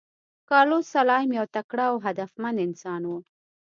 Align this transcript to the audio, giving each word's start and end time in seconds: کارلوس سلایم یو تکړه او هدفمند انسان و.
کارلوس 0.49 0.85
سلایم 0.95 1.29
یو 1.39 1.45
تکړه 1.55 1.85
او 1.91 1.95
هدفمند 2.07 2.57
انسان 2.67 3.01
و. 3.09 3.13